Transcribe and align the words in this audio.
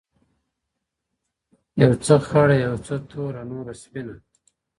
یو 1.81 1.91
څه 2.05 2.15
خړه 2.27 2.55
یو 2.65 2.75
څه 2.85 2.95
توره 3.09 3.41
نوره 3.51 3.73
سپینه. 3.81 4.15